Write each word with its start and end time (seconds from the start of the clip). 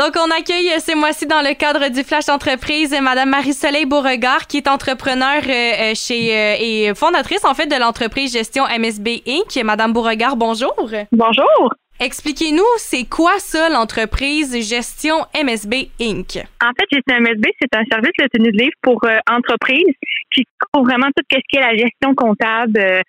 Donc, 0.00 0.16
on 0.16 0.30
accueille 0.30 0.80
ce 0.80 0.96
mois-ci 0.96 1.26
dans 1.26 1.42
le 1.42 1.52
cadre 1.52 1.90
du 1.90 2.02
Flash 2.02 2.30
Entreprise 2.30 2.98
Madame 3.02 3.28
Marie-Soleil 3.28 3.84
Beauregard, 3.84 4.46
qui 4.46 4.56
est 4.56 4.66
entrepreneur 4.66 5.42
euh, 5.46 5.90
euh, 5.90 5.92
chez 5.94 6.34
euh, 6.34 6.56
et 6.58 6.94
fondatrice, 6.94 7.44
en 7.44 7.52
fait, 7.52 7.66
de 7.66 7.78
l'entreprise 7.78 8.32
Gestion 8.32 8.64
MSB 8.64 9.20
Inc. 9.28 9.62
Madame 9.62 9.92
Beauregard, 9.92 10.36
bonjour. 10.36 10.74
Bonjour. 11.12 11.74
Expliquez-nous, 12.00 12.64
c'est 12.78 13.04
quoi 13.10 13.38
ça, 13.40 13.68
l'entreprise 13.68 14.56
Gestion 14.66 15.26
MSB 15.34 15.90
Inc?? 16.00 16.38
En 16.64 16.72
fait, 16.72 16.86
Gestion 16.90 17.20
MSB, 17.20 17.48
c'est 17.60 17.76
un 17.76 17.84
service 17.92 18.12
de 18.18 18.26
tenue 18.32 18.52
de 18.52 18.56
livre 18.56 18.76
pour 18.80 19.04
entreprises 19.30 19.96
qui 20.34 20.44
couvre 20.72 20.86
vraiment 20.86 21.08
tout 21.14 21.22
ce 21.30 21.36
qui 21.46 21.58
est 21.58 21.60
la 21.60 21.76
gestion 21.76 22.14
comptable, 22.16 23.02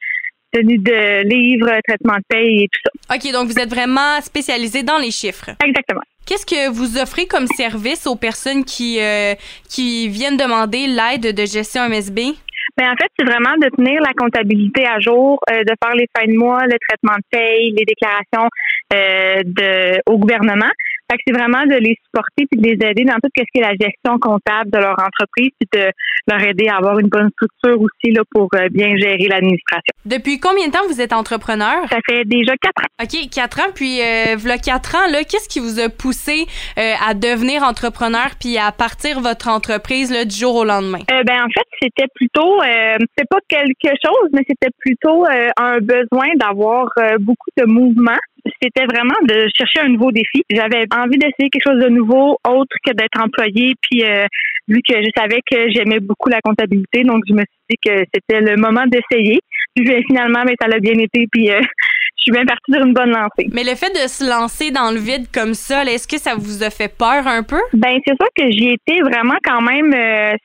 tenue 0.52 0.78
de 0.78 1.24
livres, 1.24 1.72
traitement 1.88 2.18
de 2.18 2.24
paye 2.28 2.64
et 2.64 2.68
tout 2.68 2.82
ça. 2.84 3.16
OK, 3.16 3.32
donc 3.32 3.48
vous 3.48 3.60
êtes 3.60 3.70
vraiment 3.70 4.20
spécialisé 4.20 4.84
dans 4.84 4.98
les 4.98 5.12
chiffres. 5.12 5.52
Exactement. 5.64 6.02
Qu'est-ce 6.26 6.46
que 6.46 6.70
vous 6.70 6.98
offrez 6.98 7.26
comme 7.26 7.48
service 7.48 8.08
aux 8.08 8.16
personnes 8.16 8.64
qui, 8.64 9.00
euh, 9.02 9.34
qui 9.70 10.08
viennent 10.08 10.38
demander 10.38 10.88
l'aide 10.88 11.36
de 11.36 11.46
gestion 11.46 11.88
MSB? 11.90 12.36
Bien, 12.78 12.94
en 12.94 12.96
fait, 12.96 13.12
c'est 13.18 13.26
vraiment 13.26 13.58
de 13.58 13.68
tenir 13.76 14.02
la 14.02 14.14
comptabilité 14.14 14.86
à 14.86 15.00
jour, 15.00 15.40
euh, 15.52 15.64
de 15.64 15.74
faire 15.84 15.96
les 15.96 16.08
fins 16.16 16.28
de 16.28 16.38
mois, 16.38 16.64
le 16.66 16.78
traitement 16.88 17.18
de 17.18 17.24
paye, 17.30 17.74
les 17.78 17.86
déclarations 17.86 18.50
euh, 18.94 19.42
de, 19.44 20.02
au 20.06 20.18
gouvernement. 20.18 20.72
Fait 21.12 21.18
que 21.18 21.24
c'est 21.28 21.38
vraiment 21.38 21.66
de 21.66 21.76
les 21.76 21.98
supporter 22.06 22.46
puis 22.50 22.62
de 22.62 22.68
les 22.70 22.88
aider 22.88 23.04
dans 23.04 23.20
tout 23.22 23.30
ce 23.36 23.44
qui 23.52 23.60
est 23.60 23.62
la 23.62 23.76
gestion 23.76 24.18
comptable 24.18 24.72
de 24.72 24.78
leur 24.78 24.96
entreprise 24.98 25.52
puis 25.60 25.68
de 25.74 25.92
leur 26.28 26.42
aider 26.42 26.70
à 26.70 26.78
avoir 26.78 27.00
une 27.00 27.10
bonne 27.10 27.30
structure 27.32 27.82
aussi 27.82 28.14
là, 28.14 28.22
pour 28.32 28.48
euh, 28.56 28.70
bien 28.72 28.96
gérer 28.96 29.28
l'administration. 29.28 29.92
Depuis 30.06 30.40
combien 30.40 30.68
de 30.68 30.72
temps 30.72 30.88
vous 30.88 31.02
êtes 31.02 31.12
entrepreneur? 31.12 31.84
Ça 31.90 31.98
fait 32.08 32.24
déjà 32.24 32.54
quatre 32.56 32.84
ans. 32.84 33.04
OK, 33.04 33.30
quatre 33.30 33.60
ans. 33.60 33.72
Puis, 33.76 34.00
euh, 34.00 34.36
voilà 34.38 34.58
quatre 34.58 34.96
ans, 34.96 35.12
là, 35.12 35.24
qu'est-ce 35.26 35.50
qui 35.50 35.60
vous 35.60 35.82
a 35.82 35.90
poussé 35.90 36.46
euh, 36.78 36.94
à 37.06 37.14
devenir 37.14 37.64
entrepreneur 37.64 38.30
puis 38.40 38.58
à 38.58 38.72
partir 38.72 39.20
votre 39.20 39.50
entreprise 39.50 40.12
là, 40.14 40.24
du 40.24 40.36
jour 40.36 40.56
au 40.56 40.64
lendemain? 40.64 41.00
Euh, 41.12 41.24
ben, 41.24 41.44
en 41.44 41.50
fait, 41.50 41.68
c'était 41.82 42.08
plutôt, 42.16 42.62
euh, 42.62 42.98
c'est 43.18 43.28
pas 43.28 43.40
quelque 43.50 43.92
chose, 44.04 44.30
mais 44.32 44.44
c'était 44.48 44.72
plutôt 44.80 45.26
un 45.58 45.80
besoin 45.80 46.28
d'avoir 46.36 46.88
beaucoup 47.20 47.50
de 47.58 47.66
mouvement 47.66 48.18
c'était 48.62 48.86
vraiment 48.86 49.16
de 49.24 49.48
chercher 49.56 49.80
un 49.82 49.90
nouveau 49.90 50.12
défi. 50.12 50.44
J'avais 50.50 50.86
envie 50.96 51.18
d'essayer 51.18 51.50
quelque 51.50 51.64
chose 51.64 51.82
de 51.82 51.90
nouveau, 51.90 52.38
autre 52.48 52.76
que 52.86 52.94
d'être 52.94 53.20
employé. 53.20 53.74
Puis 53.82 54.04
euh, 54.04 54.26
vu 54.68 54.82
que 54.88 54.96
je 54.96 55.10
savais 55.16 55.40
que 55.50 55.70
j'aimais 55.72 56.00
beaucoup 56.00 56.30
la 56.30 56.40
comptabilité, 56.42 57.04
donc 57.04 57.24
je 57.28 57.34
me 57.34 57.40
suis 57.42 57.70
dit 57.70 57.78
que 57.84 58.04
c'était 58.14 58.42
le 58.42 58.58
moment 58.58 58.86
d'essayer. 58.88 59.40
Puis 59.76 59.86
ben, 59.86 60.04
finalement, 60.08 60.44
mais 60.46 60.56
ben, 60.60 60.62
ça 60.62 60.68
l'a 60.68 60.80
bien 60.80 60.98
été. 60.98 61.28
Puis 61.32 61.52
euh, 61.52 61.60
je 62.18 62.24
suis 62.24 62.32
bien 62.32 62.46
partie 62.46 62.72
sur 62.72 62.86
une 62.86 62.94
bonne 62.94 63.12
lancée. 63.12 63.50
Mais 63.54 63.64
le 63.64 63.76
fait 63.76 63.92
de 63.92 64.08
se 64.08 64.28
lancer 64.28 64.72
dans 64.72 64.92
le 64.92 65.00
vide 65.00 65.28
comme 65.34 65.54
ça, 65.54 65.84
est-ce 65.84 66.08
que 66.08 66.18
ça 66.18 66.36
vous 66.36 66.64
a 66.64 66.70
fait 66.70 66.94
peur 66.96 67.28
un 67.28 67.44
peu? 67.44 67.62
Ben 67.74 68.00
c'est 68.06 68.16
sûr 68.16 68.30
que 68.36 68.52
j'y 68.52 68.70
étais 68.70 69.02
vraiment 69.02 69.38
quand 69.44 69.62
même 69.62 69.94
euh, 69.94 70.36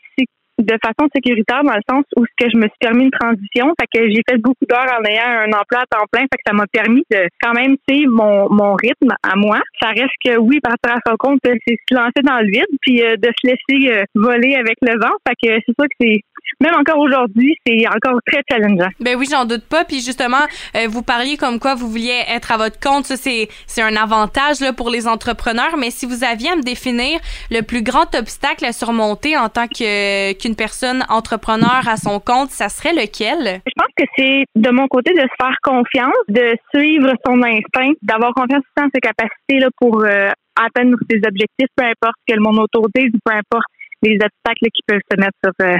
de 0.58 0.76
façon 0.82 1.08
sécuritaire 1.14 1.62
dans 1.64 1.74
le 1.74 1.86
sens 1.88 2.04
où 2.16 2.24
ce 2.24 2.44
que 2.44 2.50
je 2.50 2.56
me 2.56 2.62
suis 2.62 2.80
permis 2.80 3.04
une 3.04 3.10
transition, 3.10 3.72
fait 3.78 3.88
que 3.92 4.08
j'ai 4.08 4.22
fait 4.28 4.38
beaucoup 4.38 4.64
d'heures 4.68 4.98
en 4.98 5.04
ayant 5.04 5.44
un 5.44 5.52
emploi 5.52 5.80
à 5.80 5.86
temps 5.90 6.06
plein, 6.10 6.22
fait 6.22 6.38
que 6.38 6.46
ça 6.46 6.52
m'a 6.52 6.66
permis 6.66 7.04
de 7.10 7.28
quand 7.42 7.52
même 7.52 7.76
suivre 7.88 8.12
mon, 8.12 8.48
mon 8.50 8.74
rythme 8.74 9.14
à 9.22 9.36
moi. 9.36 9.60
Ça 9.80 9.88
reste 9.88 10.16
que 10.24 10.38
oui, 10.38 10.60
partir 10.60 10.96
à 10.96 11.10
son 11.10 11.16
compte, 11.18 11.40
c'est 11.44 11.58
se 11.66 11.94
lancer 11.94 12.22
dans 12.22 12.40
le 12.40 12.50
vide, 12.50 12.78
puis 12.80 13.02
euh, 13.02 13.16
de 13.16 13.28
se 13.28 13.46
laisser 13.46 13.90
euh, 13.90 14.04
voler 14.14 14.54
avec 14.54 14.76
le 14.82 14.98
vent. 14.98 15.14
Fait 15.26 15.34
que 15.42 15.60
c'est 15.66 15.74
sûr 15.78 15.86
que 15.88 15.96
c'est 16.00 16.20
même 16.60 16.74
encore 16.74 16.98
aujourd'hui, 16.98 17.56
c'est 17.66 17.86
encore 17.88 18.18
très 18.26 18.42
challengeant. 18.50 18.88
Ben 19.00 19.16
oui, 19.16 19.26
j'en 19.30 19.44
doute 19.44 19.64
pas. 19.68 19.84
Puis 19.84 20.00
justement, 20.00 20.44
euh, 20.74 20.86
vous 20.88 21.02
parliez 21.02 21.36
comme 21.36 21.58
quoi 21.58 21.74
vous 21.74 21.88
vouliez 21.88 22.22
être 22.28 22.52
à 22.52 22.56
votre 22.56 22.80
compte. 22.80 23.04
Ça, 23.04 23.16
c'est, 23.16 23.48
c'est 23.66 23.82
un 23.82 23.96
avantage 23.96 24.60
là, 24.60 24.72
pour 24.72 24.88
les 24.88 25.06
entrepreneurs. 25.06 25.76
Mais 25.76 25.90
si 25.90 26.06
vous 26.06 26.24
aviez 26.24 26.50
à 26.50 26.56
me 26.56 26.62
définir 26.62 27.20
le 27.50 27.62
plus 27.62 27.82
grand 27.82 28.14
obstacle 28.14 28.64
à 28.64 28.72
surmonter 28.72 29.36
en 29.36 29.48
tant 29.48 29.66
que, 29.66 30.32
qu'une 30.46 30.56
personne 30.56 31.04
entrepreneur 31.08 31.82
à 31.86 31.96
son 31.96 32.20
compte, 32.20 32.50
ça 32.50 32.68
serait 32.68 32.94
lequel? 32.94 33.60
Je 33.66 33.72
pense 33.76 33.92
que 33.96 34.04
c'est 34.16 34.44
de 34.54 34.70
mon 34.70 34.86
côté 34.86 35.12
de 35.12 35.20
se 35.20 35.36
faire 35.40 35.56
confiance, 35.62 36.14
de 36.28 36.56
suivre 36.74 37.12
son 37.26 37.42
instinct, 37.42 37.92
d'avoir 38.02 38.32
confiance 38.32 38.62
en 38.80 38.86
ses 38.94 39.00
capacités 39.00 39.58
là, 39.58 39.68
pour 39.78 40.04
euh, 40.04 40.28
atteindre 40.56 40.96
ses 41.10 41.18
objectifs, 41.26 41.68
peu 41.74 41.84
importe 41.84 42.14
ce 42.26 42.32
que 42.32 42.38
le 42.38 42.42
monde 42.42 42.60
autour 42.60 42.86
dise, 42.94 43.10
peu 43.24 43.32
importe 43.32 43.66
les 44.02 44.14
obstacles 44.14 44.70
qui 44.72 44.82
peuvent 44.86 45.00
se 45.10 45.16
mettre 45.18 45.36
sur, 45.42 45.66
euh, 45.66 45.76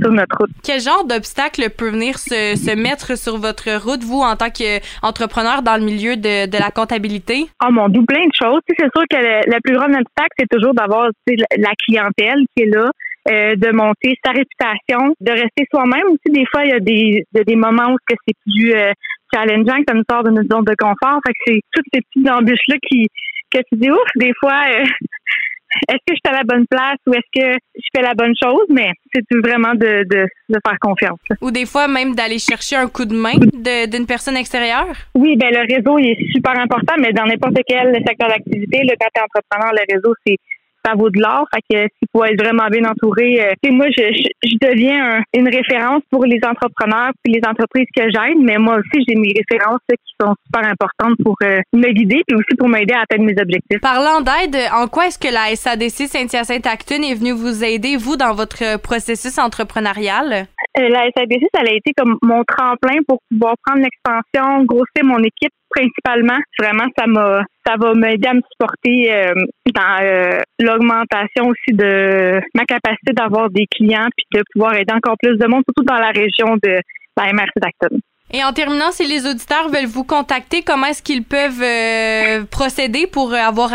sur 0.00 0.12
notre 0.12 0.36
route. 0.38 0.50
Quel 0.62 0.80
genre 0.80 1.04
d'obstacle 1.04 1.70
peut 1.70 1.90
venir 1.90 2.18
se, 2.18 2.54
se, 2.56 2.74
mettre 2.76 3.18
sur 3.18 3.38
votre 3.38 3.82
route, 3.82 4.04
vous, 4.04 4.20
en 4.20 4.36
tant 4.36 4.50
qu'entrepreneur 4.50 5.62
dans 5.62 5.76
le 5.76 5.84
milieu 5.84 6.16
de, 6.16 6.46
de 6.46 6.58
la 6.58 6.70
comptabilité? 6.70 7.46
Oh 7.66 7.72
mon 7.72 7.88
dieu, 7.88 8.02
plein 8.06 8.26
de 8.26 8.34
choses. 8.40 8.60
C'est 8.68 8.76
sûr 8.76 9.04
que 9.10 9.16
le, 9.16 9.60
plus 9.62 9.74
grand 9.74 9.86
obstacle, 9.86 10.34
c'est 10.38 10.48
toujours 10.50 10.74
d'avoir 10.74 11.08
la 11.26 11.72
clientèle 11.86 12.44
qui 12.56 12.64
est 12.64 12.70
là. 12.70 12.90
Euh, 13.26 13.56
de 13.56 13.72
monter 13.72 14.18
sa 14.22 14.32
réputation, 14.32 15.14
de 15.18 15.30
rester 15.30 15.64
soi-même 15.72 16.04
aussi. 16.08 16.30
Des 16.30 16.44
fois, 16.52 16.62
il 16.64 16.70
y 16.70 16.74
a 16.74 16.80
des, 16.80 17.24
des 17.32 17.56
moments 17.56 17.94
où 17.94 17.96
c'est 18.06 18.34
plus 18.44 18.74
euh, 18.74 18.92
challengeant, 19.32 19.78
que 19.78 19.84
ça 19.88 19.94
nous 19.94 20.04
sort 20.10 20.24
de 20.24 20.30
notre 20.30 20.54
zone 20.54 20.64
de 20.64 20.74
confort. 20.78 21.20
Fait 21.26 21.32
que 21.32 21.38
c'est 21.46 21.60
toutes 21.72 21.86
ces 21.94 22.00
petites 22.02 22.28
embûches-là 22.28 22.76
qui 22.86 23.06
que 23.50 23.58
tu 23.72 23.78
dis 23.80 23.90
ouf, 23.90 24.08
des 24.16 24.32
fois, 24.38 24.60
euh, 24.68 24.84
est-ce 25.88 26.04
que 26.06 26.12
je 26.12 26.20
suis 26.22 26.28
à 26.28 26.32
la 26.32 26.42
bonne 26.44 26.66
place 26.68 26.98
ou 27.06 27.14
est-ce 27.14 27.40
que 27.40 27.58
je 27.76 27.88
fais 27.96 28.02
la 28.02 28.14
bonne 28.14 28.34
chose, 28.40 28.66
mais 28.68 28.90
c'est 29.14 29.24
vraiment 29.42 29.74
de, 29.74 30.04
de, 30.04 30.26
de, 30.48 30.58
faire 30.66 30.78
confiance. 30.80 31.18
Ou 31.40 31.50
des 31.50 31.64
fois 31.64 31.88
même 31.88 32.14
d'aller 32.14 32.38
chercher 32.38 32.76
un 32.76 32.88
coup 32.88 33.06
de 33.06 33.14
main 33.14 33.34
d'une 33.38 34.06
personne 34.06 34.36
extérieure? 34.36 34.94
Oui, 35.14 35.36
ben 35.36 35.50
le 35.50 35.74
réseau 35.74 35.98
il 35.98 36.10
est 36.10 36.32
super 36.32 36.58
important, 36.58 36.94
mais 36.98 37.12
dans 37.12 37.24
n'importe 37.24 37.56
quel 37.66 37.94
secteur 38.06 38.28
d'activité, 38.28 38.82
quand 39.00 39.08
tu 39.14 39.20
es 39.20 39.24
entrepreneur, 39.24 39.72
le 39.72 39.94
réseau, 39.94 40.14
c'est 40.26 40.36
ça 40.84 40.94
vaut 40.94 41.10
de 41.10 41.20
l'or. 41.20 41.46
Fait 41.54 41.62
que 41.70 41.80
s'il 41.82 42.08
faut 42.12 42.24
être 42.24 42.42
vraiment 42.42 42.68
bien 42.68 42.84
entouré, 42.84 43.40
euh, 43.40 43.70
moi, 43.70 43.86
je, 43.96 44.02
je, 44.42 44.56
deviens 44.60 45.22
une 45.34 45.48
référence 45.48 46.02
pour 46.10 46.24
les 46.24 46.40
entrepreneurs 46.46 47.12
puis 47.22 47.34
les 47.34 47.40
entreprises 47.46 47.86
que 47.94 48.02
j'aide, 48.02 48.38
mais 48.38 48.58
moi 48.58 48.76
aussi, 48.76 49.04
j'ai 49.06 49.14
mes 49.14 49.32
références 49.34 49.80
qui 49.88 50.14
sont 50.20 50.34
super 50.46 50.68
importantes 50.68 51.16
pour 51.22 51.36
euh, 51.42 51.60
me 51.72 51.90
guider 51.92 52.22
puis 52.26 52.36
aussi 52.36 52.56
pour 52.58 52.68
m'aider 52.68 52.94
à 52.94 53.02
atteindre 53.02 53.24
mes 53.24 53.40
objectifs. 53.40 53.80
Parlant 53.80 54.20
d'aide, 54.20 54.56
en 54.72 54.86
quoi 54.86 55.06
est-ce 55.06 55.18
que 55.18 55.32
la 55.32 55.54
SADC 55.54 56.08
Saint-Hyacinthe-Acton 56.08 57.02
est 57.02 57.14
venue 57.14 57.32
vous 57.32 57.64
aider, 57.64 57.96
vous, 57.96 58.16
dans 58.16 58.34
votre 58.34 58.80
processus 58.80 59.38
entrepreneurial? 59.38 60.46
Euh, 60.76 60.88
la 60.88 61.04
SADC, 61.16 61.46
ça 61.54 61.60
a 61.60 61.70
été 61.70 61.92
comme 61.96 62.18
mon 62.22 62.42
tremplin 62.42 62.96
pour 63.06 63.18
pouvoir 63.30 63.54
prendre 63.64 63.82
l'expansion, 63.82 64.64
grossir 64.64 65.04
mon 65.04 65.18
équipe 65.18 65.52
principalement. 65.70 66.38
Vraiment, 66.58 66.86
ça 66.98 67.06
m'a, 67.06 67.44
ça 67.64 67.76
va 67.78 67.94
m'aider 67.94 68.26
à 68.26 68.34
me 68.34 68.40
supporter 68.50 69.12
euh, 69.12 69.34
dans 69.72 70.02
euh, 70.02 70.40
l'augmentation 70.58 71.46
aussi 71.46 71.76
de 71.76 72.40
ma 72.54 72.64
capacité 72.64 73.12
d'avoir 73.12 73.50
des 73.50 73.66
clients 73.72 74.08
puis 74.16 74.26
de 74.34 74.42
pouvoir 74.52 74.74
aider 74.74 74.92
encore 74.92 75.16
plus 75.22 75.36
de 75.36 75.46
monde, 75.46 75.62
surtout 75.68 75.84
dans 75.84 75.98
la 75.98 76.10
région 76.10 76.56
de 76.62 76.80
la 77.16 77.32
MRC 77.32 77.52
d'Acton. 77.56 77.98
Et 78.32 78.42
en 78.42 78.52
terminant, 78.52 78.90
si 78.90 79.06
les 79.06 79.28
auditeurs 79.28 79.68
veulent 79.68 79.86
vous 79.86 80.02
contacter, 80.02 80.62
comment 80.62 80.86
est-ce 80.86 81.02
qu'ils 81.02 81.22
peuvent 81.22 82.46
procéder 82.48 83.06
pour 83.06 83.32
avoir 83.32 83.70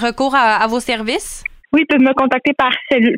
recours 0.00 0.36
à 0.36 0.64
vos 0.68 0.78
services? 0.78 1.42
Oui, 1.74 1.80
ils 1.82 1.86
peuvent 1.86 2.06
me 2.06 2.14
contacter 2.14 2.52
par, 2.56 2.70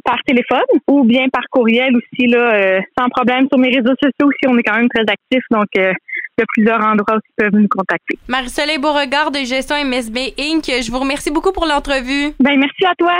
par 0.03 0.17
téléphone 0.27 0.65
ou 0.89 1.05
bien 1.05 1.29
par 1.31 1.43
courriel 1.51 1.95
aussi, 1.95 2.27
là, 2.27 2.55
euh, 2.55 2.81
sans 2.99 3.07
problème. 3.11 3.47
Sur 3.53 3.59
mes 3.59 3.69
réseaux 3.69 3.95
sociaux 4.03 4.29
aussi, 4.29 4.49
on 4.49 4.57
est 4.57 4.63
quand 4.63 4.77
même 4.77 4.89
très 4.89 5.03
actifs, 5.03 5.45
donc 5.51 5.67
euh, 5.77 5.93
il 5.93 6.41
y 6.41 6.43
a 6.43 6.47
plusieurs 6.55 6.81
endroits 6.81 7.17
où 7.17 7.21
ils 7.21 7.45
peuvent 7.45 7.61
nous 7.61 7.69
contacter. 7.69 8.19
Marie-Soleil 8.29 8.79
Beauregard 8.79 9.31
de 9.31 9.41
Gestion 9.41 9.77
MSB 9.85 10.33
Inc., 10.39 10.65
je 10.65 10.91
vous 10.91 11.01
remercie 11.01 11.31
beaucoup 11.31 11.53
pour 11.53 11.67
l'entrevue. 11.67 12.33
Ben, 12.41 12.59
merci 12.59 12.87
à 12.87 12.95
toi. 12.95 13.13